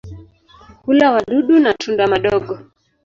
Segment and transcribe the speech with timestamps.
[0.85, 2.59] Hula wadudu na tunda madogo.